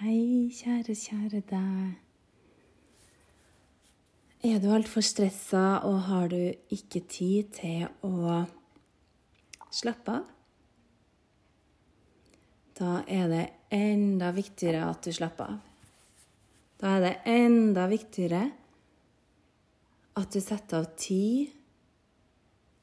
Hei, 0.00 0.48
kjære, 0.48 0.94
kjære 0.96 1.38
deg. 1.50 1.88
Er 4.48 4.62
du 4.62 4.70
altfor 4.72 5.04
stressa, 5.04 5.82
og 5.84 5.98
har 6.06 6.30
du 6.32 6.38
ikke 6.72 7.02
tid 7.04 7.50
til 7.58 7.82
å 8.08 8.38
slappe 9.68 10.14
av? 10.14 10.30
Da 12.80 12.94
er 13.04 13.28
det 13.28 13.42
enda 13.76 14.30
viktigere 14.32 14.86
at 14.88 15.04
du 15.04 15.12
slapper 15.12 15.52
av. 15.52 15.60
Da 16.80 16.94
er 16.96 17.04
det 17.04 17.14
enda 17.34 17.84
viktigere 17.92 18.42
at 20.16 20.32
du 20.32 20.40
setter 20.40 20.80
av 20.80 20.94
tid 20.96 21.52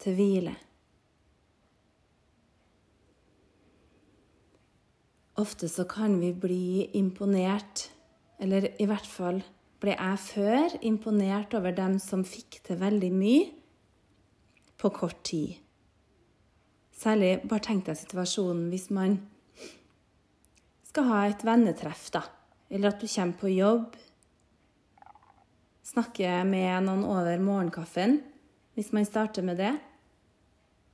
til 0.06 0.22
hvile. 0.22 0.54
Ofte 5.38 5.70
så 5.70 5.86
kan 5.86 6.16
vi 6.20 6.32
bli 6.34 6.90
imponert, 6.98 7.92
eller 8.42 8.72
i 8.82 8.88
hvert 8.90 9.06
fall 9.06 9.44
ble 9.78 9.94
jeg 9.94 10.22
før 10.24 10.76
imponert 10.82 11.54
over 11.54 11.76
dem 11.78 12.00
som 12.02 12.26
fikk 12.26 12.58
til 12.66 12.80
veldig 12.82 13.12
mye 13.14 13.46
på 14.82 14.90
kort 14.94 15.22
tid. 15.30 15.60
Særlig 16.98 17.44
bare 17.46 17.62
tenk 17.68 17.86
deg 17.86 18.00
situasjonen 18.00 18.72
hvis 18.72 18.90
man 18.90 19.20
skal 20.90 21.06
ha 21.12 21.22
et 21.28 21.46
vennetreff, 21.46 22.08
da. 22.10 22.24
Eller 22.74 22.90
at 22.90 23.02
du 23.02 23.06
kommer 23.06 23.38
på 23.38 23.54
jobb, 23.54 23.94
snakker 25.86 26.42
med 26.50 26.88
noen 26.88 27.06
over 27.06 27.38
morgenkaffen, 27.38 28.24
hvis 28.74 28.90
man 28.94 29.06
starter 29.06 29.46
med 29.46 29.62
det. 29.62 29.76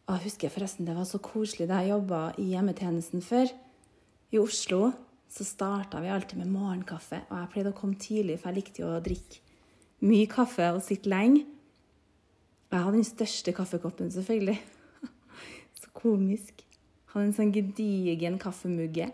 Jeg 0.03 0.25
husker 0.25 0.51
forresten 0.51 0.87
det 0.87 0.97
var 0.97 1.07
så 1.07 1.23
koselig 1.23 1.69
da 1.71 1.79
jeg 1.79 1.95
jobba 1.95 2.25
i 2.35 2.51
hjemmetjenesten 2.51 3.23
før. 3.23 3.47
I 4.33 4.39
Oslo 4.41 4.87
så 5.29 5.45
starta 5.45 5.99
vi 6.01 6.09
alltid 6.09 6.39
med 6.39 6.49
morgenkaffe. 6.49 7.19
Og 7.29 7.37
jeg 7.37 7.49
pleide 7.53 7.73
å 7.73 7.77
komme 7.77 7.97
tidlig, 8.01 8.39
for 8.41 8.49
jeg 8.49 8.63
likte 8.63 8.81
jo 8.81 8.89
å 8.89 9.01
drikke 9.03 9.41
mye 10.03 10.27
kaffe 10.29 10.67
og 10.73 10.81
sitte 10.83 11.11
lenge. 11.11 11.43
Jeg 12.73 12.81
hadde 12.81 12.97
den 12.97 13.05
største 13.05 13.53
kaffekoppen, 13.53 14.09
selvfølgelig. 14.13 14.57
Så 15.79 15.91
komisk. 15.93 16.63
Jeg 16.65 17.11
Hadde 17.13 17.27
en 17.27 17.35
sånn 17.37 17.53
gedigen 17.53 18.39
kaffemugge. 18.41 19.11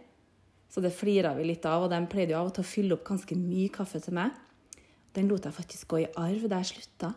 Så 0.71 0.79
det 0.85 0.93
flira 0.95 1.33
vi 1.35 1.49
litt 1.49 1.67
av, 1.67 1.83
og 1.83 1.91
de 1.91 1.99
pleide 2.07 2.31
jo 2.31 2.39
av 2.39 2.51
og 2.51 2.55
til 2.55 2.63
å 2.63 2.69
fylle 2.69 2.95
opp 2.95 3.03
ganske 3.09 3.35
mye 3.35 3.67
kaffe 3.75 3.99
til 4.05 4.15
meg. 4.15 4.31
Den 5.17 5.27
lot 5.27 5.49
jeg 5.49 5.57
faktisk 5.57 5.91
gå 5.91 6.03
i 6.05 6.11
arv 6.21 6.45
da 6.47 6.61
jeg 6.61 6.71
slutta. 6.71 7.11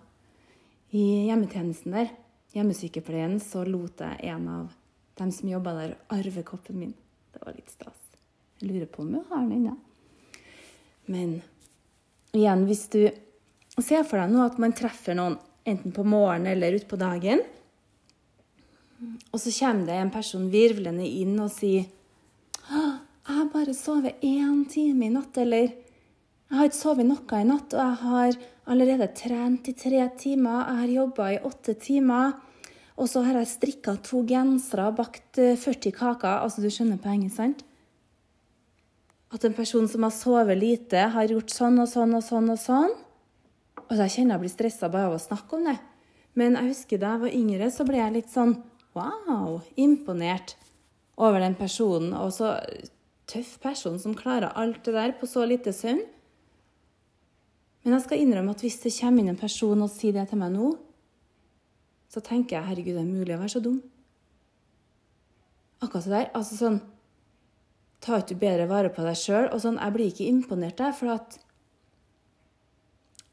I 0.90 1.04
hjemmetjenesten 1.28 1.94
der, 1.94 2.10
hjemmesykepleien, 2.56 3.38
så 3.44 3.62
lot 3.68 4.02
jeg 4.02 4.34
en 4.34 4.50
av 4.50 4.74
dem 5.20 5.30
som 5.30 5.54
jobba 5.54 5.76
der, 5.78 5.96
arve 6.10 6.42
koppen 6.48 6.82
min. 6.82 6.96
Det 7.32 7.42
var 7.44 7.56
litt 7.56 7.70
stas. 7.72 7.98
Jeg 8.60 8.70
lurer 8.70 8.90
på 8.90 9.02
om 9.02 9.14
jeg 9.16 9.26
har 9.30 9.42
den 9.42 9.56
ennå. 9.56 9.76
Men 11.12 11.32
igjen, 12.36 12.66
hvis 12.68 12.86
du 12.92 13.00
ser 13.82 14.04
for 14.06 14.20
deg 14.20 14.30
nå 14.32 14.44
at 14.44 14.60
man 14.62 14.74
treffer 14.76 15.16
noen 15.18 15.38
enten 15.68 15.94
på 15.94 16.04
morgenen 16.06 16.52
eller 16.52 16.78
utpå 16.78 16.98
dagen, 17.00 17.42
og 19.32 19.40
så 19.40 19.50
kommer 19.56 19.88
det 19.88 19.98
en 19.98 20.14
person 20.14 20.50
virvlende 20.52 21.06
inn 21.06 21.34
og 21.42 21.50
sier 21.50 21.88
'Jeg 22.62 23.36
har 23.36 23.48
bare 23.52 23.74
sovet 23.74 24.20
én 24.22 24.68
time 24.68 25.06
i 25.06 25.10
natt', 25.10 25.38
eller 25.38 25.68
'Jeg 25.68 26.58
har 26.58 26.64
ikke 26.64 26.76
sovet 26.76 27.06
noe 27.06 27.40
i 27.40 27.44
natt, 27.44 27.74
og 27.74 27.80
jeg 27.80 27.96
har 28.02 28.32
allerede 28.66 29.14
trent 29.14 29.68
i 29.68 29.72
tre 29.72 30.10
timer', 30.18 30.66
'Jeg 30.66 30.76
har 30.76 30.86
jobba 30.86 31.30
i 31.32 31.38
åtte 31.38 31.74
timer', 31.74 32.34
og 32.96 33.08
så 33.08 33.22
har 33.24 33.38
jeg 33.40 33.50
strikka 33.54 33.96
to 34.04 34.22
gensere 34.28 34.90
bakt 34.96 35.38
40 35.38 35.88
eh, 35.88 35.94
kaker. 35.96 36.42
Altså, 36.42 36.60
du 36.60 36.68
skjønner 36.70 37.00
poenget, 37.00 37.32
sant? 37.34 37.62
At 39.32 39.44
en 39.48 39.56
person 39.56 39.88
som 39.88 40.04
har 40.04 40.12
sovet 40.12 40.58
lite, 40.60 41.06
har 41.14 41.30
gjort 41.30 41.54
sånn 41.54 41.80
og 41.80 41.88
sånn 41.88 42.12
og 42.18 42.24
sånn 42.26 42.52
og 42.52 42.60
sånn. 42.60 42.92
Og 43.86 43.94
jeg 43.96 44.12
kjenner 44.16 44.36
jeg 44.36 44.44
blir 44.44 44.52
stressa 44.52 44.90
bare 44.92 45.08
av 45.08 45.16
å 45.16 45.22
snakke 45.22 45.56
om 45.56 45.70
det. 45.70 45.78
Men 46.36 46.56
jeg 46.58 46.72
husker 46.72 47.00
da 47.00 47.14
jeg 47.14 47.24
var 47.24 47.38
yngre, 47.38 47.70
så 47.72 47.86
ble 47.88 48.00
jeg 48.00 48.16
litt 48.18 48.32
sånn 48.32 48.58
wow, 48.96 49.60
imponert 49.80 50.56
over 51.16 51.40
den 51.40 51.56
personen. 51.56 52.12
Og 52.16 52.32
så 52.36 52.54
tøff 53.32 53.56
person 53.62 53.96
som 54.00 54.16
klarer 54.16 54.52
alt 54.52 54.82
det 54.84 54.96
der 54.96 55.16
på 55.16 55.28
så 55.28 55.46
lite 55.48 55.72
søvn. 55.76 56.04
Men 57.82 57.96
jeg 57.96 58.04
skal 58.04 58.22
innrømme 58.22 58.52
at 58.54 58.62
hvis 58.62 58.78
det 58.84 58.94
kommer 59.00 59.24
inn 59.24 59.32
en 59.32 59.40
person 59.40 59.80
og 59.82 59.90
sier 59.90 60.14
det 60.14 60.28
til 60.30 60.40
meg 60.40 60.52
nå, 60.54 60.74
så 62.12 62.20
tenker 62.20 62.58
jeg 62.58 62.68
herregud, 62.68 62.96
det 62.98 63.02
er 63.02 63.08
mulig 63.08 63.34
å 63.36 63.40
være 63.40 63.54
så 63.54 63.62
dum. 63.64 63.78
Akkurat 65.82 66.04
det 66.04 66.12
der. 66.12 66.32
Altså 66.38 66.58
sånn 66.58 66.82
Ta 68.02 68.16
ikke 68.18 68.34
bedre 68.40 68.64
vare 68.66 68.88
på 68.90 69.04
deg 69.06 69.14
sjøl? 69.14 69.44
Og 69.54 69.60
sånn, 69.62 69.76
jeg 69.78 69.94
blir 69.94 70.08
ikke 70.10 70.26
imponert 70.26 70.80
der, 70.80 70.90
for 70.98 71.12
at 71.12 71.36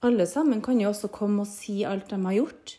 alle 0.06 0.28
sammen 0.30 0.62
kan 0.62 0.78
jo 0.78 0.92
også 0.92 1.10
komme 1.10 1.42
og 1.42 1.50
si 1.50 1.80
alt 1.90 2.12
de 2.14 2.20
har 2.22 2.36
gjort. 2.38 2.76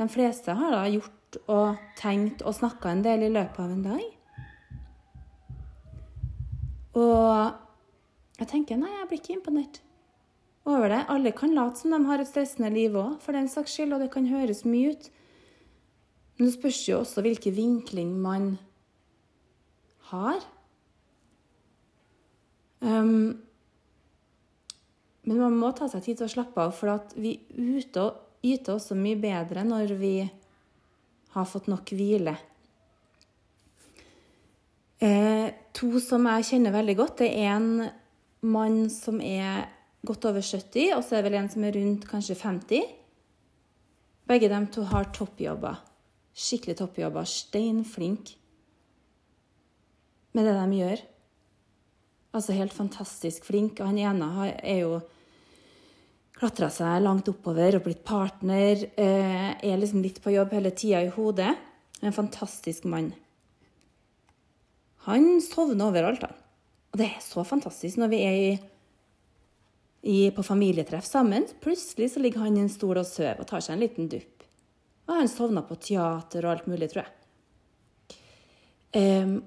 De 0.00 0.06
fleste 0.08 0.56
har 0.56 0.72
da 0.72 0.86
gjort 0.88 1.38
og 1.52 1.82
tenkt 2.00 2.40
og 2.48 2.56
snakka 2.56 2.94
en 2.94 3.04
del 3.04 3.26
i 3.26 3.32
løpet 3.34 3.60
av 3.60 3.74
en 3.74 3.84
dag. 3.84 4.08
Og 6.96 8.40
jeg 8.40 8.50
tenker 8.50 8.80
nei, 8.80 8.90
jeg 8.96 9.10
blir 9.10 9.20
ikke 9.20 9.36
imponert 9.36 9.84
over 10.64 10.88
det. 10.88 11.04
Alle 11.08 11.32
kan 11.36 11.54
late 11.54 11.80
som 11.80 11.92
de 11.94 12.00
har 12.08 12.22
et 12.22 12.28
stressende 12.28 12.72
liv 12.72 12.96
òg, 12.96 13.18
for 13.22 13.36
den 13.36 13.48
saks 13.52 13.76
skyld, 13.76 13.94
og 13.96 14.04
det 14.04 14.12
kan 14.14 14.28
høres 14.28 14.64
mye 14.68 14.94
ut. 14.94 15.10
Men 16.36 16.48
det 16.48 16.54
spørs 16.56 16.80
jo 16.88 17.00
også 17.02 17.24
hvilken 17.24 17.56
vinkling 17.56 18.14
man 18.20 18.54
har. 20.10 20.40
Um, 22.84 23.44
men 25.24 25.40
man 25.40 25.56
må 25.56 25.70
ta 25.72 25.88
seg 25.88 26.04
tid 26.04 26.18
til 26.18 26.28
å 26.28 26.32
slappe 26.34 26.64
av, 26.64 26.74
for 26.76 26.90
vi 27.16 27.38
yter, 27.56 28.16
yter 28.44 28.76
også 28.76 28.96
mye 28.98 29.20
bedre 29.20 29.62
når 29.64 29.94
vi 30.00 30.16
har 31.34 31.46
fått 31.48 31.70
nok 31.70 31.94
hvile. 31.96 32.34
Eh, 35.04 35.48
to 35.74 36.00
som 36.00 36.28
jeg 36.30 36.48
kjenner 36.50 36.74
veldig 36.74 36.96
godt, 36.98 37.22
det 37.24 37.30
er 37.40 37.56
en 37.56 37.88
mann 38.44 38.84
som 38.92 39.18
er 39.24 39.66
godt 40.06 40.28
over 40.30 40.44
70, 40.44 40.92
og 40.96 41.02
så 41.04 41.16
er 41.16 41.22
det 41.22 41.30
vel 41.30 41.40
en 41.40 41.50
som 41.52 41.64
er 41.66 41.76
rundt 41.78 42.06
kanskje 42.08 42.36
50. 42.40 42.94
Begge 44.28 44.48
de 44.48 44.60
to 44.72 44.84
har 44.88 45.10
toppjobber. 45.12 45.80
Skikkelig 46.34 46.78
toppjobber. 46.80 47.26
Steinflink 47.28 48.36
med 50.34 50.48
det 50.48 50.54
de 50.58 50.78
gjør. 50.80 51.02
Altså 52.34 52.56
helt 52.56 52.74
fantastisk 52.74 53.44
flink. 53.46 53.78
Og 53.80 53.92
han 53.92 54.00
ene 54.02 54.48
er 54.58 54.80
jo 54.82 54.96
klatra 56.34 56.70
seg 56.74 57.04
langt 57.04 57.28
oppover 57.30 57.78
og 57.78 57.84
blitt 57.86 58.02
partner. 58.06 58.86
Eh, 58.98 59.50
er 59.54 59.78
liksom 59.78 60.02
litt 60.02 60.22
på 60.24 60.34
jobb 60.34 60.56
hele 60.56 60.74
tida 60.74 61.04
i 61.04 61.12
hodet. 61.14 61.52
En 62.02 62.16
fantastisk 62.16 62.88
mann. 62.90 63.12
Han 65.06 65.38
sovner 65.44 65.92
overalt, 65.92 66.24
han. 66.24 66.40
Og 66.94 67.00
det 67.00 67.10
er 67.10 67.22
så 67.22 67.44
fantastisk 67.46 67.98
når 68.00 68.10
vi 68.12 68.20
er 68.24 68.40
i 68.40 68.52
i, 70.04 70.30
på 70.30 70.42
familietreff 70.42 71.06
sammen. 71.08 71.46
Plutselig 71.64 72.10
så 72.12 72.20
ligger 72.20 72.44
han 72.44 72.56
i 72.58 72.64
en 72.64 72.72
stol 72.72 72.98
og 73.00 73.06
sover 73.08 73.40
og 73.40 73.48
tar 73.48 73.64
seg 73.64 73.76
en 73.76 73.84
liten 73.86 74.08
dupp. 74.12 74.44
Og 75.08 75.16
han 75.16 75.30
sovna 75.32 75.62
på 75.64 75.78
teater 75.80 76.44
og 76.44 76.52
alt 76.52 76.66
mulig, 76.68 76.90
tror 76.92 77.04
jeg. 77.04 77.12
Um, 78.94 79.38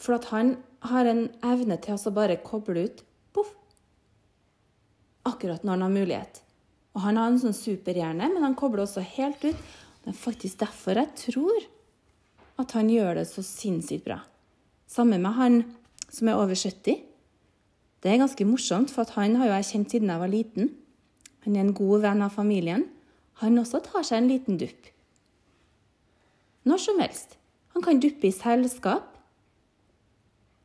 for 0.00 0.16
at 0.16 0.30
han 0.32 0.56
har 0.88 1.06
en 1.06 1.26
evne 1.46 1.76
til 1.84 1.94
å 1.94 2.14
bare 2.16 2.40
koble 2.42 2.86
ut 2.88 3.04
poff, 3.36 3.52
akkurat 5.28 5.62
når 5.62 5.76
han 5.76 5.86
har 5.86 5.94
mulighet. 5.94 6.42
Og 6.96 7.04
han 7.04 7.20
har 7.20 7.30
en 7.30 7.38
sånn 7.40 7.56
superhjerne, 7.56 8.32
men 8.32 8.44
han 8.44 8.56
kobler 8.58 8.86
også 8.86 9.04
helt 9.14 9.44
ut. 9.44 9.68
Det 10.02 10.10
er 10.10 10.18
faktisk 10.18 10.64
derfor 10.64 10.98
jeg 10.98 11.14
tror 11.28 11.68
at 12.60 12.74
han 12.76 12.90
gjør 12.90 13.20
det 13.20 13.28
så 13.30 13.44
sinnssykt 13.44 14.08
bra. 14.08 14.18
Sammen 14.90 15.22
med 15.22 15.36
han 15.36 15.62
som 16.08 16.28
er 16.28 16.40
over 16.40 16.56
70. 16.58 17.11
Det 18.02 18.10
er 18.10 18.18
ganske 18.18 18.46
morsomt, 18.46 18.90
for 18.90 19.06
han 19.14 19.36
har 19.38 19.48
jo 19.48 19.54
jeg 19.54 19.68
kjent 19.70 19.94
siden 19.94 20.10
jeg 20.10 20.22
var 20.22 20.30
liten. 20.30 20.72
Han 21.46 21.56
er 21.56 21.64
en 21.64 21.74
god 21.74 22.02
venn 22.02 22.24
av 22.24 22.34
familien. 22.34 22.88
Han 23.42 23.58
også 23.62 23.82
tar 23.86 24.06
seg 24.06 24.22
en 24.22 24.30
liten 24.30 24.58
dupp. 24.58 24.90
Når 26.66 26.82
som 26.82 27.00
helst. 27.02 27.36
Han 27.74 27.82
kan 27.82 28.00
duppe 28.02 28.28
i 28.28 28.34
selskap. 28.34 29.06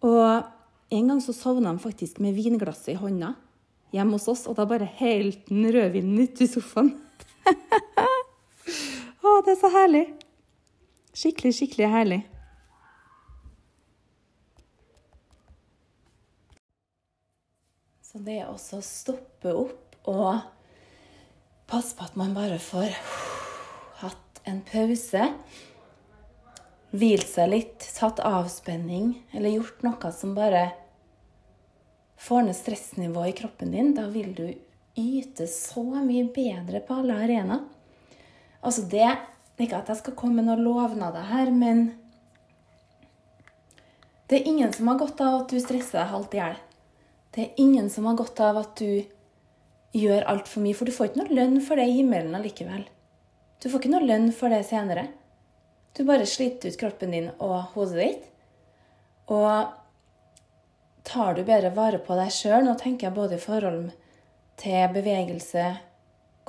Og 0.05 0.93
en 0.93 1.11
gang 1.11 1.21
så 1.21 1.33
sovna 1.33 1.71
han 1.71 1.81
faktisk 1.81 2.19
med 2.23 2.37
vinglasset 2.37 2.93
i 2.95 3.01
hånda 3.01 3.33
hjemme 3.95 4.17
hos 4.17 4.27
oss, 4.27 4.45
og 4.49 4.57
da 4.57 4.65
bare 4.67 4.87
helte 4.99 5.53
han 5.53 5.69
rødvinen 5.73 6.25
uti 6.27 6.47
sofaen. 6.49 6.91
Å, 9.23 9.37
det 9.45 9.53
er 9.53 9.59
så 9.59 9.71
herlig. 9.71 10.03
Skikkelig, 11.17 11.53
skikkelig 11.55 11.89
herlig. 11.91 12.19
Så 18.17 18.23
det 18.25 18.39
å 18.49 18.55
stoppe 18.81 19.51
opp 19.53 20.07
og 20.09 20.39
passe 21.69 21.93
på 21.93 22.07
at 22.07 22.15
man 22.17 22.31
bare 22.33 22.55
får 22.57 22.95
hatt 23.99 24.39
en 24.49 24.63
pause, 24.65 25.27
hvilt 26.97 27.29
seg 27.29 27.51
litt, 27.51 27.85
tatt 27.93 28.23
avspenning 28.25 29.11
eller 29.37 29.53
gjort 29.53 29.85
noe 29.85 30.11
som 30.17 30.33
bare 30.33 30.63
får 32.25 32.47
ned 32.47 32.57
stressnivået 32.57 33.35
i 33.35 33.37
kroppen 33.43 33.77
din, 33.77 33.93
da 33.93 34.07
vil 34.09 34.33
du 34.33 34.47
yte 34.97 35.45
så 35.45 35.85
mye 35.85 36.25
bedre 36.33 36.81
på 36.81 36.97
alle 36.97 37.21
arenaer. 37.27 37.67
Altså 38.65 38.89
det 38.89 39.13
Ikke 39.61 39.77
at 39.77 39.93
jeg 39.93 40.01
skal 40.01 40.17
komme 40.17 40.41
med 40.41 40.49
noen 40.49 40.65
lovnader 40.65 41.29
her, 41.35 41.53
men 41.53 41.91
det 44.25 44.41
er 44.41 44.49
ingen 44.49 44.73
som 44.73 44.89
har 44.89 44.97
godt 45.05 45.21
av 45.21 45.43
at 45.43 45.53
du 45.53 45.61
stresser 45.61 46.01
deg 46.01 46.15
halvt 46.15 46.33
i 46.33 46.41
hjel. 46.41 46.63
Det 47.37 47.43
er 47.43 47.59
ingen 47.61 47.85
som 47.93 48.07
har 48.09 48.15
godt 48.17 48.39
av 48.41 48.57
at 48.57 48.79
du 48.81 49.03
gjør 49.93 50.23
altfor 50.25 50.63
mye, 50.63 50.73
for 50.73 50.89
du 50.89 50.93
får 50.95 51.11
ikke 51.11 51.19
noe 51.19 51.35
lønn 51.37 51.59
for 51.61 51.77
det 51.77 51.83
i 51.85 51.99
himmelen 51.99 52.33
allikevel. 52.33 52.81
Du 53.61 53.67
får 53.69 53.77
ikke 53.77 53.91
noe 53.91 54.07
lønn 54.09 54.31
for 54.33 54.49
det 54.49 54.63
senere. 54.65 55.03
Du 55.93 56.01
bare 56.07 56.25
sliter 56.25 56.73
ut 56.73 56.79
kroppen 56.81 57.13
din 57.13 57.27
og 57.37 57.75
hodet 57.75 57.99
ditt. 57.99 58.23
Og 59.29 59.69
tar 61.05 61.37
du 61.37 61.43
bedre 61.45 61.69
vare 61.75 61.99
på 62.01 62.17
deg 62.17 62.31
sjøl, 62.33 62.65
nå 62.65 62.73
tenker 62.79 63.05
jeg 63.11 63.17
både 63.19 63.37
i 63.37 63.43
forhold 63.43 63.91
til 64.57 64.95
bevegelse, 64.95 65.65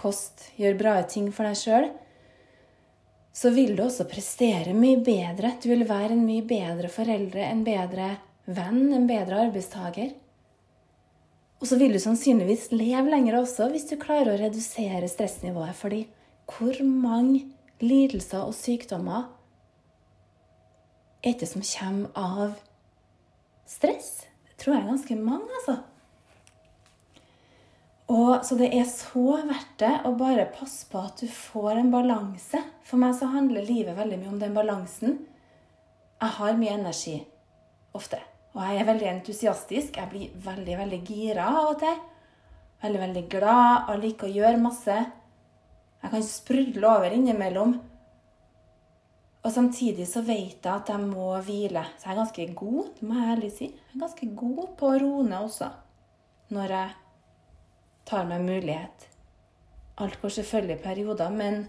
kost, 0.00 0.46
gjør 0.56 0.78
bra 0.80 0.94
ting 1.04 1.26
for 1.36 1.50
deg 1.50 1.58
sjøl, 1.60 1.90
så 3.36 3.52
vil 3.52 3.74
du 3.76 3.84
også 3.84 4.08
prestere 4.08 4.72
mye 4.72 5.02
bedre. 5.04 5.52
Du 5.60 5.68
vil 5.68 5.84
være 5.84 6.16
en 6.16 6.24
mye 6.24 6.48
bedre 6.48 6.88
foreldre, 6.88 7.44
en 7.44 7.60
bedre 7.66 8.08
venn, 8.48 8.88
en 8.96 9.04
bedre 9.10 9.44
arbeidstaker. 9.50 10.16
Og 11.58 11.66
så 11.66 11.78
vil 11.78 11.94
du 11.94 11.98
sannsynligvis 12.02 12.68
leve 12.70 13.10
lenger 13.10 13.40
også 13.40 13.66
hvis 13.72 13.88
du 13.90 13.96
klarer 14.00 14.34
å 14.34 14.38
redusere 14.40 15.10
stressnivået. 15.10 15.74
Fordi 15.74 16.04
hvor 16.48 16.78
mange 16.86 17.44
lidelser 17.82 18.46
og 18.46 18.54
sykdommer 18.56 19.26
er 21.26 21.34
det 21.38 21.50
som 21.50 21.64
kommer 21.66 22.14
av 22.14 22.58
stress? 23.68 24.28
Det 24.46 24.58
tror 24.62 24.76
jeg 24.76 24.84
er 24.84 24.92
ganske 24.92 25.18
mange, 25.18 25.50
altså. 25.60 25.80
Og, 28.08 28.38
så 28.46 28.56
det 28.56 28.70
er 28.72 28.86
så 28.88 29.36
verdt 29.44 29.74
det 29.82 29.92
å 30.08 30.14
bare 30.16 30.46
passe 30.54 30.86
på 30.88 31.02
at 31.10 31.20
du 31.20 31.28
får 31.28 31.82
en 31.82 31.90
balanse. 31.92 32.62
For 32.86 33.00
meg 33.00 33.18
så 33.18 33.28
handler 33.34 33.66
livet 33.68 33.98
veldig 33.98 34.22
mye 34.22 34.32
om 34.32 34.40
den 34.40 34.56
balansen. 34.56 35.18
Jeg 36.22 36.36
har 36.38 36.56
mye 36.56 36.78
energi 36.78 37.18
ofte. 37.98 38.22
Og 38.56 38.62
jeg 38.64 38.80
er 38.80 38.88
veldig 38.88 39.08
entusiastisk. 39.10 39.98
Jeg 39.98 40.10
blir 40.12 40.38
veldig, 40.44 40.78
veldig 40.80 41.00
gira 41.06 41.50
av 41.52 41.72
og 41.72 41.78
til. 41.82 41.98
Veldig, 42.82 43.00
veldig 43.02 43.24
glad 43.32 43.90
og 43.92 44.02
liker 44.02 44.28
å 44.28 44.36
gjøre 44.38 44.62
masse. 44.62 44.96
Jeg 46.02 46.12
kan 46.14 46.24
sprudle 46.24 46.90
over 46.90 47.14
innimellom. 47.14 47.74
Og 49.38 49.52
samtidig 49.54 50.06
så 50.10 50.22
vet 50.26 50.64
jeg 50.64 50.72
at 50.72 50.90
jeg 50.92 51.02
må 51.02 51.32
hvile. 51.46 51.84
Så 51.96 52.08
jeg 52.08 52.14
er 52.14 52.20
ganske 52.22 52.46
god, 52.58 52.88
det 52.98 53.08
må 53.08 53.18
jeg 53.18 53.34
ærlig 53.34 53.52
si. 53.54 53.68
Jeg 53.72 53.96
er 53.96 54.02
ganske 54.04 54.30
god 54.42 54.64
på 54.78 54.90
å 54.90 54.98
roe 55.02 55.26
ned 55.26 55.38
også. 55.40 55.70
Når 56.54 56.74
jeg 56.74 56.96
tar 58.08 58.28
meg 58.28 58.46
mulighet. 58.46 59.08
Alt 59.98 60.20
går 60.22 60.32
selvfølgelig 60.38 60.78
i 60.78 60.82
perioder, 60.84 61.34
men 61.34 61.66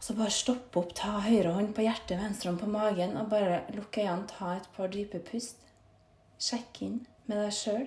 så 0.00 0.16
bare 0.16 0.32
stoppe 0.32 0.80
opp, 0.80 0.94
ta 0.96 1.18
høyre 1.24 1.52
hånd 1.56 1.74
på 1.76 1.84
hjertet, 1.84 2.18
venstre 2.20 2.50
hånd 2.50 2.60
på 2.62 2.70
magen, 2.70 3.16
og 3.20 3.30
bare 3.32 3.62
lukke 3.76 4.04
øynene, 4.04 4.28
ta 4.30 4.56
et 4.56 4.68
par 4.76 4.90
dype 4.92 5.20
pust. 5.28 5.65
Sjekk 6.36 6.82
inn 6.84 6.98
med 7.26 7.40
deg 7.40 7.54
sjøl. 7.54 7.86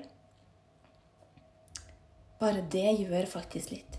Bare 2.39 2.63
det 2.71 2.95
gjør 3.01 3.27
faktisk 3.29 3.73
litt. 3.75 3.97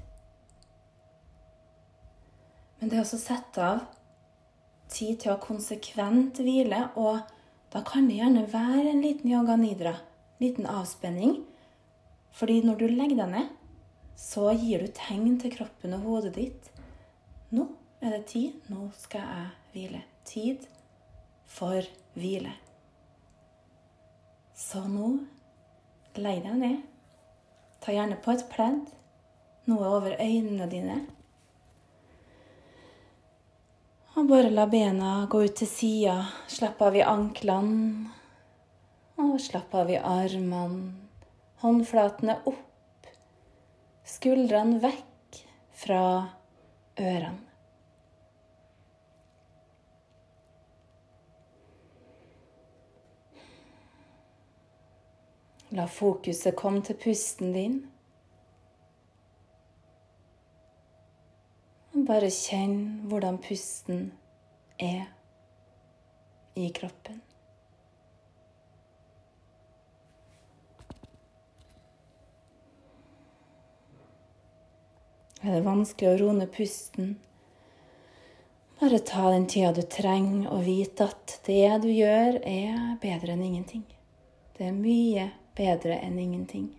Men 2.80 2.88
det 2.88 2.96
er 2.96 3.04
også 3.04 3.18
å 3.20 3.22
sette 3.22 3.64
av 3.64 3.82
tid 4.90 5.20
til 5.22 5.34
å 5.34 5.40
konsekvent 5.42 6.40
hvile, 6.42 6.86
og 6.98 7.20
da 7.70 7.82
kan 7.86 8.08
det 8.08 8.18
gjerne 8.18 8.46
være 8.50 8.88
en 8.90 9.02
liten 9.04 9.30
yoga 9.30 9.56
nidra, 9.60 9.92
liten 10.40 10.66
avspenning, 10.66 11.36
fordi 12.34 12.62
når 12.64 12.80
du 12.80 12.86
legger 12.88 13.20
deg 13.20 13.34
ned, 13.34 13.52
så 14.20 14.50
gir 14.52 14.82
du 14.84 14.92
tegn 14.96 15.38
til 15.40 15.52
kroppen 15.54 15.94
og 15.96 16.08
hodet 16.08 16.34
ditt. 16.36 16.72
Nå 17.54 17.68
er 18.00 18.16
det 18.16 18.24
tid. 18.32 18.56
Nå 18.72 18.90
skal 19.00 19.24
jeg 19.24 19.46
hvile. 19.74 20.02
Tid 20.28 20.66
for 21.50 21.86
hvile. 22.16 22.52
Så 24.60 24.82
nå 24.84 25.08
lei 26.20 26.36
deg 26.44 26.58
ned. 26.60 26.78
Ta 27.80 27.94
gjerne 27.96 28.18
på 28.20 28.34
et 28.34 28.44
pledd, 28.52 28.92
noe 29.70 29.88
over 29.96 30.18
øynene 30.20 30.68
dine. 30.68 30.98
Og 34.20 34.28
bare 34.28 34.52
la 34.52 34.66
bena 34.68 35.24
gå 35.30 35.44
ut 35.46 35.56
til 35.62 35.70
sida. 35.70 36.16
Slapp 36.50 36.82
av 36.84 36.98
i 36.98 37.06
anklene. 37.06 38.10
Og 39.20 39.38
slapp 39.40 39.74
av 39.76 39.88
i 39.92 39.96
armene 40.00 41.08
håndflatene 41.60 42.38
opp, 42.48 43.08
skuldrene 44.08 44.80
vekk 44.80 45.40
fra 45.82 46.02
ørene. 46.96 47.49
La 55.70 55.86
fokuset 55.86 56.56
komme 56.58 56.82
til 56.82 56.96
pusten 56.98 57.52
din. 57.54 57.76
Bare 62.08 62.30
kjenn 62.34 63.06
hvordan 63.06 63.38
pusten 63.38 64.08
er 64.82 65.04
i 66.58 66.66
kroppen. 66.74 67.20
Er 75.40 75.54
det 75.54 75.64
vanskelig 75.64 76.10
å 76.10 76.16
roe 76.18 76.34
ned 76.36 76.50
pusten? 76.52 77.14
Bare 78.80 78.98
ta 79.06 79.30
den 79.30 79.46
tida 79.46 79.70
du 79.76 79.84
trenger, 79.86 80.50
og 80.50 80.66
vite 80.66 81.06
at 81.12 81.38
det 81.46 81.78
du 81.84 81.92
gjør, 81.92 82.42
er 82.42 82.96
bedre 83.00 83.36
enn 83.36 83.46
ingenting. 83.46 83.86
Det 84.56 84.66
er 84.66 84.76
mye 84.76 85.30
bedre 85.60 86.00
enn 86.00 86.18
ingenting. 86.18 86.70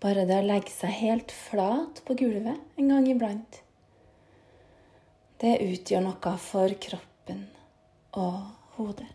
Bare 0.00 0.24
det 0.28 0.40
å 0.40 0.46
legge 0.46 0.72
seg 0.72 0.94
helt 1.00 1.34
flat 1.34 2.02
på 2.06 2.16
gulvet 2.18 2.78
en 2.78 2.92
gang 2.92 3.06
iblant, 3.10 3.62
det 5.42 5.58
utgjør 5.62 6.04
noe 6.06 6.34
for 6.42 6.74
kroppen 6.82 7.44
og 8.18 8.42
hodet. 8.78 9.10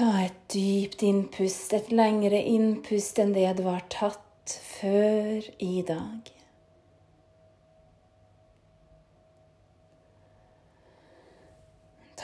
Ta 0.00 0.08
et 0.22 0.36
dypt 0.54 1.02
innpust, 1.04 1.74
et 1.76 1.90
lengre 1.92 2.38
innpust 2.40 3.18
enn 3.20 3.34
det 3.36 3.50
du 3.58 3.66
har 3.66 3.82
tatt 3.92 4.54
før 4.78 5.44
i 5.60 5.82
dag. 5.86 6.30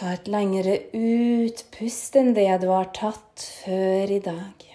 Ta 0.06 0.12
et 0.14 0.28
lengre 0.30 0.76
utpust 0.94 2.14
enn 2.20 2.30
det 2.36 2.46
du 2.62 2.68
har 2.70 2.92
tatt 2.94 3.42
før 3.64 4.12
i 4.14 4.20
dag. 4.22 4.66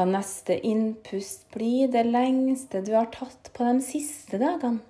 La 0.00 0.08
neste 0.08 0.56
innpust 0.64 1.44
bli 1.52 1.84
det 1.92 2.06
lengste 2.08 2.80
du 2.86 2.94
har 2.96 3.12
tatt 3.12 3.52
på 3.52 3.68
de 3.68 3.76
siste 3.84 4.40
dagene. 4.40 4.80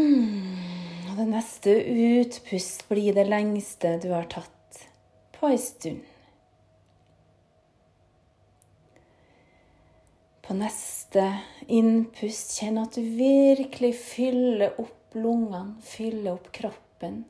Hmm 0.00 0.46
det 1.16 1.24
neste 1.30 1.72
utpust 1.72 2.88
blir 2.88 3.14
det 3.16 3.24
lengste 3.28 3.96
du 4.02 4.10
har 4.12 4.28
tatt 4.28 4.82
på 5.36 5.48
ei 5.48 5.60
stund. 5.60 6.02
På 10.44 10.54
neste 10.54 10.95
innpust 11.68 12.56
kjenn 12.58 12.80
at 12.82 12.96
du 12.98 13.04
virkelig 13.18 13.92
fyller 14.00 14.74
opp 14.80 15.14
lungene, 15.14 15.76
fyller 15.86 16.34
opp 16.34 16.50
kroppen 16.52 17.24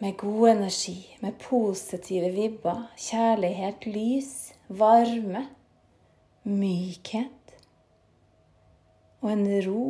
med 0.00 0.16
god 0.20 0.48
energi, 0.50 0.96
med 1.20 1.36
positive 1.38 2.32
vibber, 2.34 2.88
kjærlighet, 2.96 3.86
lys, 3.86 4.32
varme, 4.68 5.46
mykhet 6.44 7.54
og 9.20 9.30
en 9.32 9.46
ro 9.64 9.84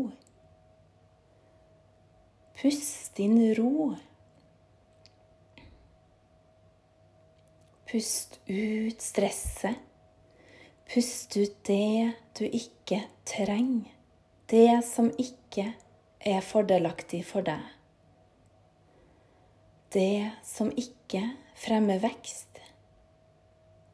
Pust 2.65 3.19
inn 3.21 3.41
ro. 3.59 3.91
Pust 7.91 8.39
ut 8.49 9.03
stresset. 9.05 9.83
Pust 10.95 11.37
ut 11.37 11.55
det 11.67 12.13
du 12.39 12.45
ikke 12.45 13.01
trenger. 13.27 13.91
Det 14.47 14.79
som 14.87 15.09
ikke 15.19 15.73
er 16.21 16.45
fordelaktig 16.47 17.25
for 17.27 17.43
deg. 17.43 17.63
Det 19.91 20.31
som 20.47 20.69
ikke 20.71 21.25
fremmer 21.59 21.99
vekst. 21.99 22.61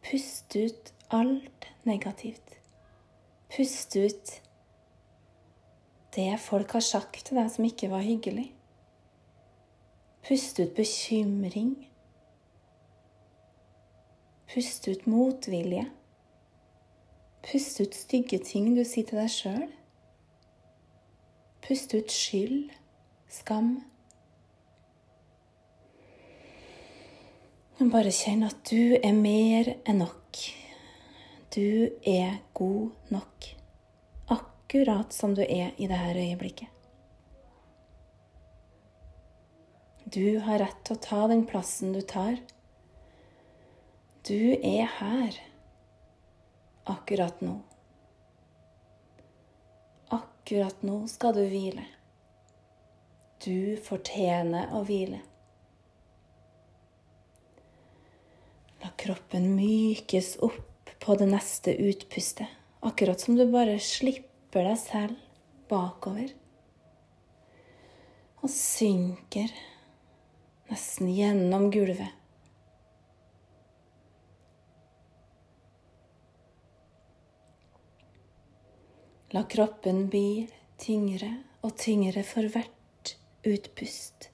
Pust 0.04 0.56
ut 0.56 0.90
alt 1.08 1.68
negativt. 1.88 2.58
Pust 3.48 3.96
ut 3.96 4.32
det 6.14 6.34
folk 6.40 6.74
har 6.76 6.84
sagt 6.84 7.22
til 7.30 7.40
deg 7.40 7.48
som 7.54 7.64
ikke 7.64 7.88
var 7.94 8.04
hyggelig. 8.04 8.50
Pust 10.28 10.60
ut 10.60 10.76
bekymring. 10.76 11.72
Pust 14.52 14.90
ut 14.92 15.08
motvilje. 15.08 15.86
Pust 17.42 17.80
ut 17.80 17.94
stygge 17.94 18.38
ting 18.44 18.74
du 18.76 18.82
sier 18.84 19.06
til 19.08 19.20
deg 19.20 19.30
sjøl. 19.32 19.68
Pust 21.64 21.94
ut 21.96 22.12
skyld, 22.12 22.72
skam. 23.32 23.78
Bare 27.80 28.12
kjenn 28.12 28.44
at 28.44 28.60
du 28.68 28.98
er 29.00 29.16
mer 29.16 29.72
enn 29.88 30.02
nok. 30.02 30.42
Du 31.50 31.88
er 32.06 32.36
god 32.54 33.10
nok. 33.10 33.48
Akkurat 34.30 35.16
som 35.16 35.32
du 35.34 35.40
er 35.42 35.72
i 35.80 35.88
dette 35.90 36.20
øyeblikket. 36.20 36.68
Du 40.04 40.38
har 40.44 40.60
rett 40.60 40.78
til 40.84 40.96
å 40.98 41.02
ta 41.02 41.24
den 41.30 41.46
plassen 41.48 41.96
du 41.96 42.00
tar. 42.02 42.36
Du 44.28 44.54
er 44.60 44.86
her 45.00 45.40
akkurat 46.90 47.40
nå. 47.40 47.56
Akkurat 50.08 50.82
nå 50.82 51.02
skal 51.08 51.34
du 51.36 51.44
hvile. 51.46 51.86
Du 53.40 53.76
fortjener 53.80 54.72
å 54.76 54.82
hvile. 54.84 55.22
La 58.80 58.90
kroppen 59.00 59.52
mykes 59.56 60.34
opp 60.44 60.92
på 61.00 61.16
det 61.20 61.28
neste 61.30 61.72
utpustet, 61.80 62.48
akkurat 62.84 63.20
som 63.20 63.36
du 63.38 63.46
bare 63.52 63.78
slipper 63.80 64.66
deg 64.68 64.78
selv 64.80 65.16
bakover. 65.70 66.32
Og 68.40 68.52
synker 68.52 69.52
nesten 70.70 71.12
gjennom 71.12 71.68
gulvet. 71.72 72.19
La 79.34 79.44
kroppen 79.46 80.08
bli 80.10 80.48
tyngre 80.80 81.30
og 81.62 81.76
tyngre 81.78 82.24
for 82.26 82.50
hvert 82.50 83.16
utpust 83.46 84.30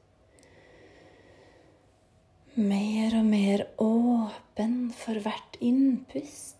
mer 2.56 3.12
og 3.18 3.24
mer 3.28 3.62
åpen 3.82 4.76
for 4.96 5.20
hvert 5.20 5.58
innpust. 5.60 6.56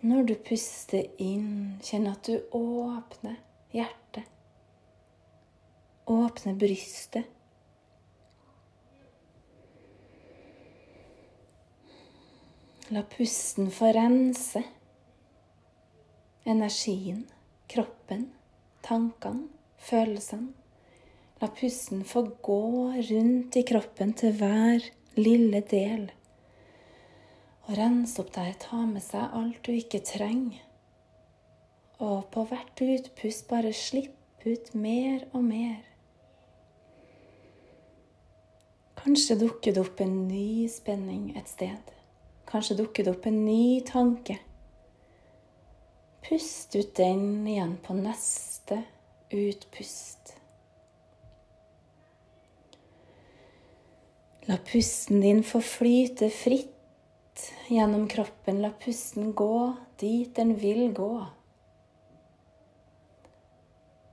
Når 0.00 0.28
du 0.28 0.34
puster 0.44 1.08
inn, 1.20 1.80
kjenn 1.84 2.08
at 2.10 2.28
du 2.28 2.36
åpner 2.56 3.38
hjertet. 3.72 4.28
Åpner 6.10 6.56
brystet. 6.60 7.28
La 12.90 13.04
pusten 13.06 13.68
få 13.70 13.92
rense 13.94 14.64
energien, 16.42 17.20
kroppen, 17.70 18.24
tankene, 18.82 19.44
følelsene. 19.78 20.48
La 21.38 21.48
pusten 21.54 22.00
få 22.02 22.24
gå 22.42 22.64
rundt 23.10 23.58
i 23.60 23.62
kroppen 23.68 24.10
til 24.18 24.34
hver 24.40 24.88
lille 25.14 25.60
del. 25.70 26.08
Og 27.68 27.78
rense 27.78 28.18
opp 28.24 28.34
der, 28.34 28.56
ta 28.58 28.80
med 28.82 29.06
seg 29.06 29.38
alt 29.38 29.62
du 29.62 29.70
ikke 29.76 30.02
trenger. 30.10 30.58
Og 32.02 32.26
på 32.34 32.42
hvert 32.50 32.84
utpust 32.88 33.46
bare 33.54 33.70
slipp 33.70 34.42
ut 34.42 34.74
mer 34.74 35.28
og 35.30 35.46
mer. 35.46 35.78
Kanskje 38.98 39.38
dukker 39.46 39.78
det 39.78 39.86
opp 39.86 40.02
en 40.02 40.24
ny 40.26 40.66
spenning 40.74 41.30
et 41.38 41.54
sted. 41.54 41.99
Kanskje 42.50 42.80
dukker 42.80 43.06
det 43.06 43.12
opp 43.14 43.26
en 43.30 43.44
ny 43.44 43.80
tanke. 43.86 44.40
Pust 46.26 46.74
ut 46.76 46.94
den 46.98 47.46
igjen 47.46 47.76
på 47.84 47.94
neste 47.94 48.82
utpust. 49.30 50.34
La 54.50 54.56
pusten 54.66 55.20
din 55.22 55.44
få 55.46 55.60
flyte 55.62 56.30
fritt 56.34 57.46
gjennom 57.70 58.08
kroppen. 58.10 58.58
La 58.62 58.72
pusten 58.82 59.30
gå 59.32 59.76
dit 60.02 60.34
den 60.34 60.56
vil 60.58 60.88
gå. 60.96 61.12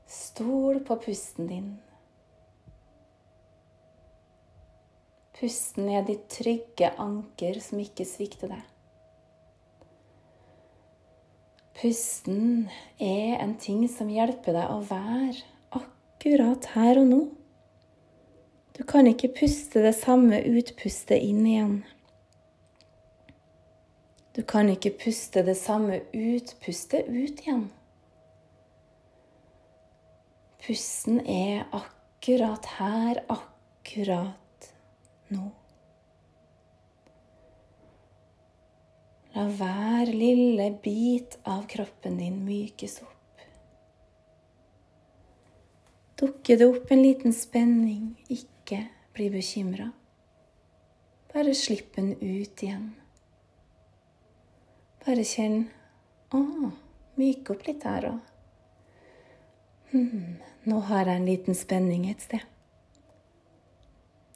Stol 0.06 0.84
på 0.86 1.00
pusten 1.08 1.50
din. 1.50 1.72
Pusten 5.38 5.92
er 5.94 6.02
ditt 6.02 6.24
trygge 6.34 6.90
anker 6.98 7.60
som 7.62 7.78
ikke 7.78 8.08
svikter 8.10 8.50
deg. 8.50 8.64
Pusten 11.78 12.72
er 12.98 13.36
en 13.38 13.54
ting 13.62 13.84
som 13.92 14.10
hjelper 14.10 14.56
deg 14.58 14.72
å 14.74 14.80
være 14.88 15.44
akkurat 15.78 16.72
her 16.74 17.04
og 17.04 17.06
nå. 17.12 17.20
Du 18.74 18.82
kan 18.90 19.06
ikke 19.10 19.30
puste 19.38 19.84
det 19.86 19.94
samme 20.00 20.40
utpustet 20.42 21.22
inn 21.22 21.46
igjen. 21.46 21.78
Du 24.34 24.42
kan 24.42 24.74
ikke 24.74 24.96
puste 25.06 25.46
det 25.46 25.58
samme 25.62 26.02
utpustet 26.18 27.06
ut 27.14 27.46
igjen. 27.46 27.68
Pusten 30.66 31.22
er 31.22 31.70
akkurat 31.78 32.74
her, 32.80 33.22
akkurat 33.30 34.47
nå. 35.34 35.48
La 39.36 39.44
hver 39.54 40.10
lille 40.14 40.72
bit 40.84 41.38
av 41.46 41.68
kroppen 41.70 42.18
din 42.18 42.40
mykes 42.46 43.02
opp. 43.06 43.44
Dukker 46.18 46.58
det 46.58 46.66
opp 46.66 46.92
en 46.92 47.04
liten 47.06 47.34
spenning, 47.36 48.16
ikke 48.34 48.88
bli 49.14 49.28
bekymra. 49.30 49.92
Bare 51.34 51.54
slipp 51.54 51.92
den 51.96 52.16
ut 52.18 52.64
igjen. 52.64 52.88
Bare 55.06 55.26
kjenn 55.28 55.68
Å, 56.36 56.40
myk 57.16 57.52
opp 57.54 57.62
litt 57.70 57.86
her 57.88 58.10
òg. 58.10 58.34
Hm, 59.94 60.34
nå 60.68 60.80
har 60.90 61.08
jeg 61.08 61.22
en 61.22 61.30
liten 61.30 61.56
spenning 61.56 62.10
et 62.10 62.26
sted. 62.26 62.42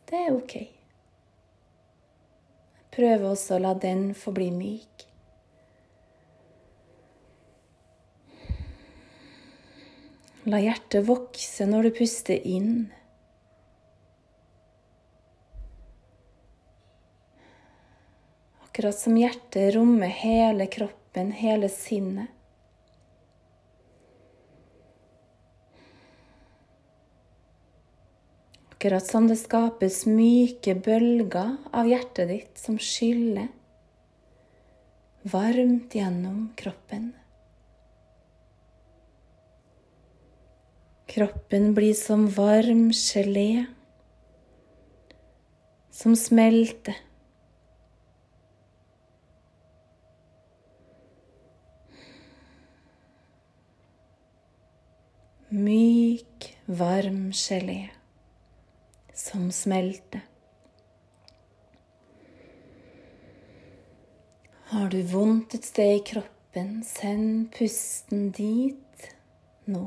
Det 0.08 0.22
er 0.22 0.38
ok. 0.38 0.56
Prøv 2.92 3.28
også 3.32 3.56
å 3.58 3.64
la 3.64 3.74
den 3.80 4.10
få 4.18 4.34
bli 4.36 4.50
myk. 4.52 5.06
La 10.52 10.60
hjertet 10.60 11.06
vokse 11.08 11.68
når 11.70 11.88
du 11.88 11.96
puster 12.02 12.50
inn. 12.50 12.90
akkurat 18.82 19.00
som 19.00 19.18
hjertet 19.18 19.76
rommer 19.76 20.08
hele 20.08 20.66
kroppen, 20.66 21.32
hele 21.32 21.70
sinnet. 21.70 22.28
Akkurat 28.82 29.06
som 29.06 29.28
det 29.30 29.36
skapes 29.38 30.08
myke 30.10 30.74
bølger 30.74 31.52
av 31.70 31.86
hjertet 31.86 32.32
ditt 32.32 32.58
som 32.58 32.80
skyller 32.82 33.52
varmt 35.22 35.94
gjennom 35.94 36.48
kroppen. 36.58 37.12
Kroppen 41.14 41.70
blir 41.78 41.94
som 41.94 42.26
varm 42.26 42.90
gelé 42.90 43.68
som 45.94 46.18
smelter. 46.18 46.98
myk, 55.52 56.54
varm 56.66 57.28
gelé 57.36 57.92
som 59.22 59.51
smelter. 59.54 60.24
Har 64.72 64.90
du 64.90 65.01
vondt 65.04 65.54
et 65.56 65.68
sted 65.68 65.98
i 65.98 66.04
kroppen, 66.13 66.80
send 66.88 67.51
pusten 67.54 68.30
dit 68.36 69.08
nå. 69.68 69.84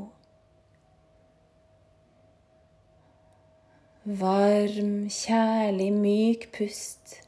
Varm, 4.05 4.97
kjærlig, 5.09 5.89
myk 5.97 6.51
pust 6.53 7.19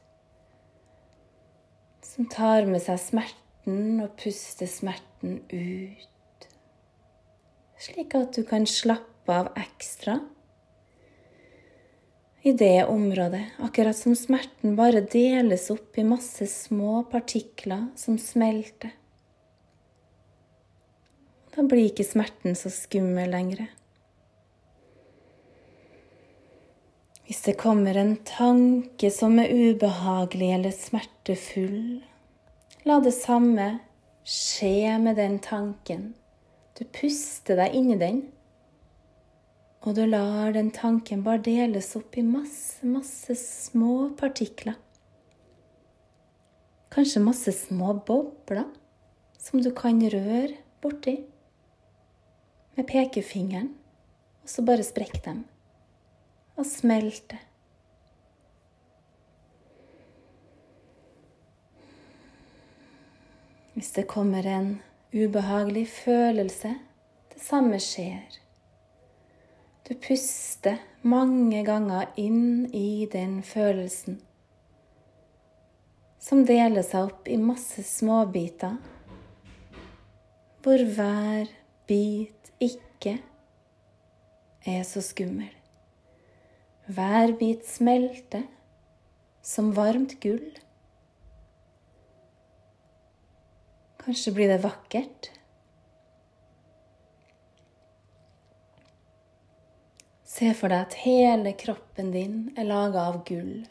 som 2.05 2.29
tar 2.33 2.65
med 2.69 2.81
seg 2.81 3.01
smerten 3.01 3.99
og 4.01 4.15
puster 4.17 4.69
smerten 4.69 5.41
ut. 5.51 6.47
Slik 7.77 8.15
at 8.17 8.33
du 8.37 8.45
kan 8.47 8.65
slappe 8.69 9.33
av 9.33 9.51
ekstra 9.57 10.15
i 12.47 12.51
det 12.53 12.85
området, 12.85 13.43
akkurat 13.57 13.97
som 13.97 14.15
smerten 14.15 14.75
bare 14.75 15.01
deles 15.01 15.65
opp 15.73 15.97
i 15.99 16.03
masse 16.07 16.47
små 16.47 17.01
partikler 17.11 17.89
som 17.99 18.15
smelter. 18.21 18.93
Da 21.55 21.65
blir 21.65 21.89
ikke 21.89 22.05
smerten 22.07 22.55
så 22.55 22.71
skummel 22.71 23.33
lenger. 23.33 23.65
Hvis 27.27 27.41
det 27.49 27.57
kommer 27.59 27.99
en 27.99 28.15
tanke 28.23 29.11
som 29.11 29.35
er 29.43 29.51
ubehagelig 29.51 30.53
eller 30.55 30.71
smertefull, 30.71 31.99
la 32.87 33.01
det 33.03 33.15
samme 33.17 33.67
skje 34.23 34.95
med 35.03 35.19
den 35.19 35.35
tanken. 35.43 36.13
Du 36.79 36.85
puster 36.95 37.59
deg 37.59 37.75
inni 37.75 37.99
den, 37.99 38.23
og 39.85 39.95
du 39.95 40.03
lar 40.09 40.53
den 40.55 40.71
tanken 40.73 41.23
bare 41.25 41.43
deles 41.45 41.93
opp 41.99 42.17
i 42.17 42.23
masse, 42.25 42.81
masse 42.87 43.35
små 43.39 44.09
partikler. 44.19 44.75
Kanskje 46.93 47.21
masse 47.21 47.53
små 47.53 47.93
bobler 48.07 48.65
som 49.37 49.61
du 49.61 49.69
kan 49.75 50.01
røre 50.01 50.57
borti 50.81 51.17
med 52.77 52.87
pekefingeren, 52.89 53.69
og 54.43 54.49
så 54.49 54.63
bare 54.65 54.85
sprekk 54.85 55.21
dem 55.25 55.43
og 56.57 56.65
smelte. 56.65 57.37
Hvis 63.77 63.93
det 63.93 64.07
kommer 64.09 64.41
en 64.49 64.79
ubehagelig 65.13 65.85
følelse, 65.99 66.73
det 67.33 67.41
samme 67.45 67.77
skjer. 67.77 68.46
Du 69.87 69.93
puster 69.95 70.81
mange 71.07 71.61
ganger 71.63 72.09
inn 72.19 72.65
i 72.75 73.07
den 73.07 73.37
følelsen, 73.39 74.17
som 76.19 76.41
deler 76.49 76.83
seg 76.83 77.07
opp 77.07 77.29
i 77.31 77.37
masse 77.39 77.85
småbiter, 77.87 78.75
hvor 80.59 80.83
hver 80.97 81.47
bit 81.87 82.51
ikke 82.59 83.15
er 84.67 84.83
så 84.89 85.05
skummel. 85.07 85.53
Hver 86.91 87.37
bit 87.39 87.63
smelter 87.71 88.43
som 89.39 89.71
varmt 89.77 90.17
gull. 90.19 90.51
Kanskje 94.03 94.35
blir 94.35 94.51
det 94.51 94.63
vakkert. 94.67 95.31
Se 100.37 100.51
for 100.53 100.69
deg 100.69 100.83
at 100.85 100.95
hele 101.01 101.55
kroppen 101.57 102.11
din 102.13 102.33
er 102.53 102.67
laga 102.69 103.07
av 103.09 103.23
gull. 103.25 103.63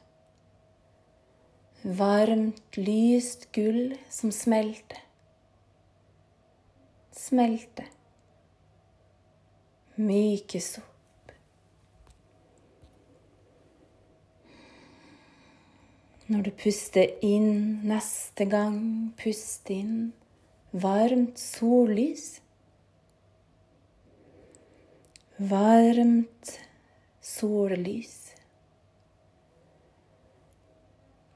Varmt, 1.86 2.74
lyst 2.74 3.44
gull 3.54 3.92
som 4.10 4.32
smelter. 4.34 4.98
Smelter. 7.14 7.86
Mykes 9.94 10.72
opp. 10.80 11.30
Når 16.26 16.48
du 16.48 16.50
puster 16.64 17.14
inn 17.22 17.78
neste 17.86 18.48
gang, 18.50 18.82
pust 19.22 19.70
inn 19.70 20.10
varmt 20.74 21.38
sollys. 21.38 22.40
Varmt 25.38 26.60
sollys. 27.20 28.34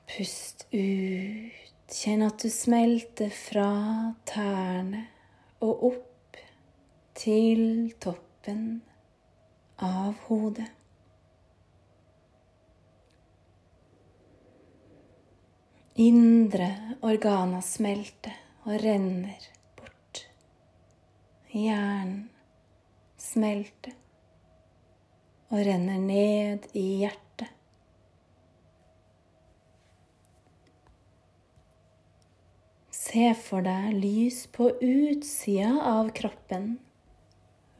Pust 0.08 0.66
ut. 0.70 1.56
Kjenn 1.90 2.22
at 2.24 2.40
du 2.40 2.48
smelter 2.48 3.28
fra 3.34 3.66
tærne 4.30 5.02
og 5.60 5.84
opp 5.90 6.40
til 7.18 7.90
toppen 8.00 8.80
av 9.84 10.16
hodet. 10.30 10.70
Indre 16.00 16.72
organer 17.04 17.60
smelter 17.66 18.40
og 18.64 18.80
renner 18.80 19.50
bort. 19.76 20.24
Hjernen 21.52 22.30
smelter 23.30 23.94
og 25.50 25.64
renner 25.66 25.98
ned 26.02 26.66
i 26.78 26.84
hjertet. 27.02 27.50
Se 32.94 33.32
for 33.34 33.66
deg 33.66 33.90
lys 33.98 34.44
på 34.54 34.68
utsida 34.86 35.72
av 35.92 36.12
kroppen. 36.14 36.76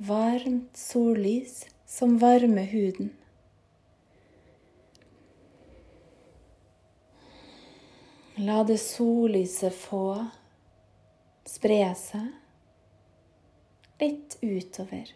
Varmt 0.03 0.79
sollys 0.79 1.61
som 1.87 2.17
varmer 2.19 2.67
huden. 2.73 3.13
La 8.41 8.63
det 8.65 8.81
sollyset 8.83 9.75
få 9.77 10.05
spre 11.47 11.83
seg 11.99 12.31
litt 14.01 14.39
utover. 14.41 15.11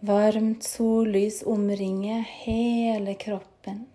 Varmt 0.00 0.64
sollys 0.64 1.42
omringer 1.46 2.20
hele 2.20 3.14
kroppen. 3.14 3.86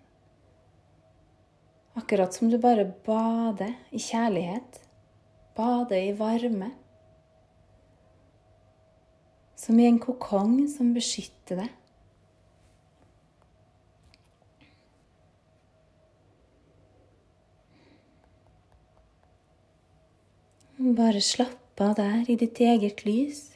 Akkurat 1.94 2.34
som 2.34 2.50
du 2.50 2.58
bare 2.58 2.84
bader 3.06 3.72
i 3.90 3.98
kjærlighet. 3.98 4.78
Bader 5.56 5.96
i 5.96 6.12
varme. 6.12 6.70
Som 9.58 9.80
i 9.80 9.88
en 9.88 9.98
kokong 9.98 10.68
som 10.70 10.94
beskytter 10.94 11.64
deg. 11.64 11.74
Bare 20.94 21.18
slapp 21.18 21.82
av 21.82 21.98
der 21.98 22.30
i 22.30 22.38
ditt 22.38 22.62
eget 22.62 23.02
lys. 23.08 23.55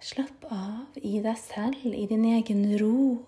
Slapp 0.00 0.46
av 0.48 0.96
i 0.96 1.18
deg 1.20 1.36
selv, 1.36 1.82
i 1.84 2.06
din 2.08 2.22
egen 2.24 2.62
ro. 2.80 3.18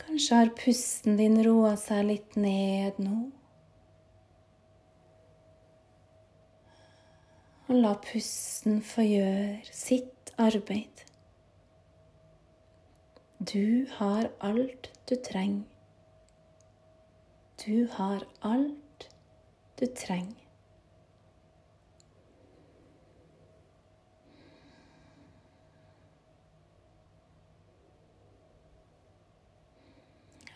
Kanskje 0.00 0.40
har 0.40 0.50
pusten 0.58 1.20
din 1.20 1.38
roa 1.46 1.76
seg 1.78 2.02
litt 2.08 2.34
ned 2.34 2.98
nå. 2.98 3.20
Og 7.68 7.78
la 7.78 7.94
pusten 8.10 8.82
få 8.82 9.06
gjøre 9.06 9.70
sitt 9.70 10.34
arbeid. 10.34 11.06
Du 13.38 13.86
har 14.00 14.32
alt 14.50 14.90
du 15.06 15.14
trenger. 15.30 15.62
Du 17.62 17.86
har 17.94 18.26
alt 18.42 19.10
du 19.78 19.86
trenger. 19.86 20.39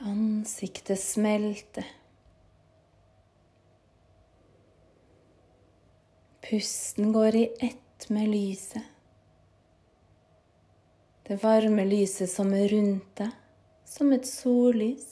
Ansiktet 0.04 1.00
smelter. 1.00 1.86
Pusten 6.50 7.12
går 7.12 7.34
i 7.34 7.44
ett 7.58 8.08
med 8.08 8.28
lyset. 8.28 8.82
Det 11.22 11.38
varme 11.42 11.86
lyset 11.88 12.28
som 12.30 12.52
er 12.52 12.68
rundt 12.68 13.16
deg, 13.16 13.30
som 13.88 14.12
et 14.12 14.28
sollys. 14.28 15.06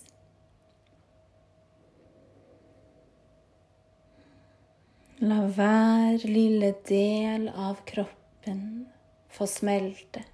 La 5.25 5.41
hver 5.57 6.29
lille 6.29 6.75
del 6.85 7.49
av 7.49 7.81
kroppen 7.89 8.61
få 9.33 9.49
smelte. 9.49 10.27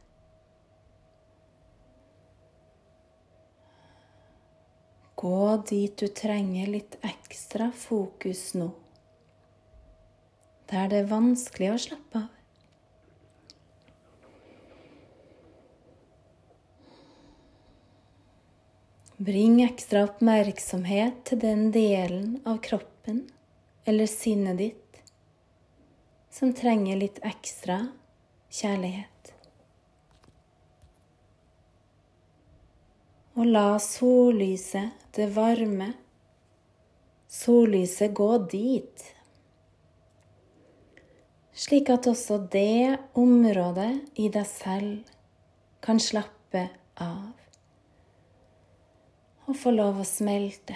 Gå 5.19 5.57
dit 5.67 5.97
du 5.99 6.07
trenger 6.09 6.69
litt 6.71 6.95
ekstra 7.03 7.73
fokus 7.75 8.53
nå. 8.55 8.69
Der 10.71 10.91
det 10.93 11.01
er 11.03 11.09
vanskelig 11.11 11.73
å 11.73 11.79
slappe 11.89 12.21
av. 12.21 12.35
Bring 19.19 19.59
ekstra 19.65 20.05
oppmerksomhet 20.07 21.25
til 21.27 21.43
den 21.43 21.73
delen 21.75 22.37
av 22.47 22.61
kroppen 22.63 23.25
eller 23.91 24.07
sinnet 24.07 24.61
ditt 24.63 25.03
som 26.31 26.55
trenger 26.55 27.01
litt 27.03 27.19
ekstra 27.27 27.81
kjærlighet. 28.55 29.33
Og 33.39 33.47
la 33.47 33.77
sollyset, 33.79 34.97
det 35.15 35.29
varme, 35.31 35.93
sollyset 37.31 38.11
gå 38.11 38.33
dit. 38.51 39.05
Slik 41.55 41.93
at 41.95 42.09
også 42.11 42.41
det 42.51 42.99
området 43.19 43.93
i 44.19 44.27
deg 44.35 44.47
selv 44.51 45.15
kan 45.87 46.03
slappe 46.03 46.65
av. 46.99 47.31
Og 49.47 49.55
få 49.55 49.71
lov 49.77 50.03
å 50.03 50.07
smelte. 50.07 50.75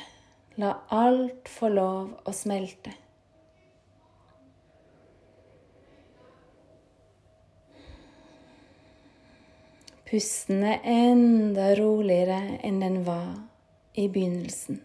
La 0.62 0.76
alt 0.94 1.50
få 1.50 1.66
lov 1.72 2.14
å 2.22 2.34
smelte. 2.36 2.94
Pusten 10.12 10.58
er 10.68 10.82
enda 10.84 11.70
roligere 11.72 12.58
enn 12.68 12.82
den 12.82 12.98
var 13.06 13.30
i 13.96 14.02
begynnelsen. 14.12 14.82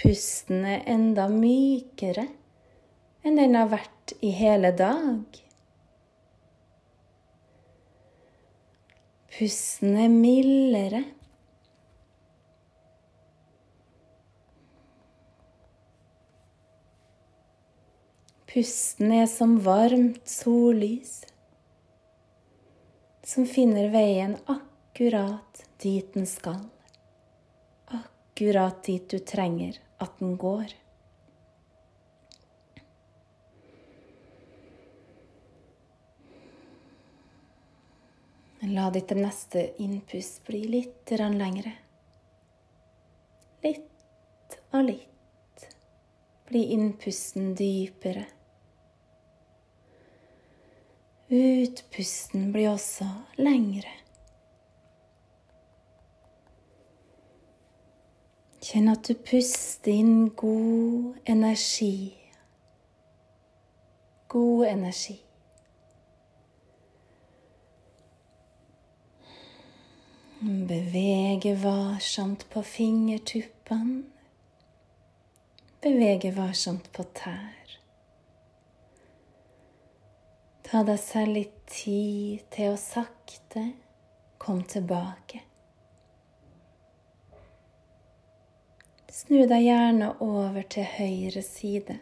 Pusten 0.00 0.62
er 0.64 0.86
enda 0.88 1.26
mykere 1.28 2.24
enn 3.20 3.36
den 3.36 3.58
har 3.58 3.68
vært 3.74 4.14
i 4.24 4.30
hele 4.32 4.70
dag. 4.78 5.36
Pusten 9.36 10.00
er 10.06 10.08
mildere. 10.08 11.02
Pusten 18.48 19.12
er 19.20 19.28
som 19.28 19.58
varmt 19.68 20.24
sollys 20.32 21.18
som 23.24 23.46
finner 23.46 23.88
veien 23.88 24.36
akkurat 24.46 25.64
dit 25.82 26.14
den 26.14 26.26
skal. 26.26 26.60
Akkurat 27.86 28.84
dit 28.84 29.08
du 29.10 29.18
trenger 29.18 29.78
at 29.98 30.18
den 30.18 30.36
går. 30.36 30.74
La 38.64 38.90
ditt 38.90 39.10
neste 39.16 39.66
innpust 39.82 40.44
bli 40.46 40.62
litt 40.68 41.10
lengre. 41.10 41.72
Litt 43.64 44.56
og 44.72 44.86
litt 44.88 45.66
blir 46.48 46.72
innpusten 46.76 47.52
dypere. 47.56 48.24
Utpusten 51.30 52.52
blir 52.52 52.70
også 52.70 53.06
lengre. 53.40 53.92
Kjenn 58.64 58.90
at 58.92 59.08
du 59.08 59.14
puster 59.16 59.92
inn 59.92 60.28
god 60.36 61.16
energi. 61.28 62.12
God 64.28 64.66
energi. 64.68 65.16
Bevege 70.44 71.54
varsomt 71.62 72.44
på 72.52 72.62
fingertuppene. 72.68 74.02
Bevege 75.80 76.36
varsomt 76.36 76.92
på 76.92 77.04
tær. 77.16 77.78
Ta 80.74 80.80
deg 80.82 80.96
selv 80.98 81.36
litt 81.36 81.58
tid 81.70 82.40
til 82.50 82.72
å 82.72 82.78
sakte 82.82 83.60
komme 84.42 84.64
tilbake. 84.66 85.44
Snu 89.06 89.44
deg 89.46 89.68
gjerne 89.68 90.08
over 90.26 90.66
til 90.74 90.90
høyre 90.96 91.44
side. 91.46 92.00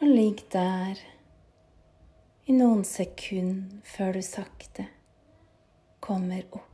Og 0.00 0.08
ligg 0.08 0.40
der 0.56 1.04
i 2.48 2.56
noen 2.56 2.88
sekunder 2.88 3.84
før 3.84 4.16
du 4.16 4.24
sakte 4.24 4.88
kommer 6.00 6.48
opp. 6.48 6.73